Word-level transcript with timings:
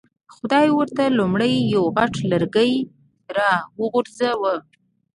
خدای 0.35 0.67
ورته 0.77 1.03
لومړی 1.17 1.53
یو 1.73 1.83
غټ 1.95 2.13
لرګی 2.31 2.73
را 3.37 3.51
وغورځاوه. 3.79 4.53